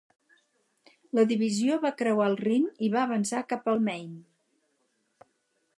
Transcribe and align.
La 1.17 1.25
divisió 1.31 1.77
va 1.83 1.91
creuar 1.99 2.31
el 2.31 2.39
Rin 2.41 2.65
i 2.87 2.91
va 2.95 3.03
avançar 3.09 3.45
cap 3.53 3.69
el 3.75 3.83
Main. 3.91 4.21